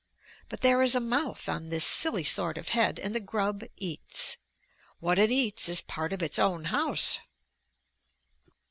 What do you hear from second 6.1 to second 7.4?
of its own house!